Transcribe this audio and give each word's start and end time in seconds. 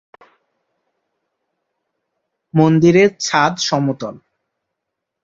মন্দিরের 2.53 3.09
ছাদ 3.19 3.53
সমতল। 3.59 4.15